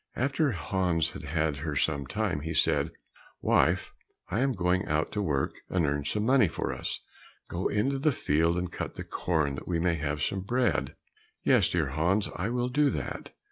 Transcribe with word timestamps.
After 0.15 0.53
Hans 0.53 1.11
had 1.11 1.25
had 1.25 1.57
her 1.57 1.75
some 1.75 2.07
time, 2.07 2.39
he 2.39 2.55
said, 2.55 2.89
"Wife, 3.39 3.93
I 4.29 4.39
am 4.39 4.51
going 4.53 4.87
out 4.87 5.11
to 5.11 5.21
work 5.21 5.53
and 5.69 5.85
earn 5.85 6.05
some 6.05 6.25
money 6.25 6.47
for 6.47 6.73
us; 6.73 7.01
go 7.49 7.67
into 7.67 7.99
the 7.99 8.11
field 8.11 8.57
and 8.57 8.71
cut 8.71 8.95
the 8.95 9.03
corn 9.03 9.53
that 9.53 9.67
we 9.67 9.77
may 9.77 9.93
have 9.97 10.23
some 10.23 10.41
bread." 10.41 10.95
"Yes, 11.43 11.69
dear 11.69 11.89
Hans, 11.89 12.29
I 12.35 12.49
will 12.49 12.69
do 12.69 12.89
that." 12.89 13.29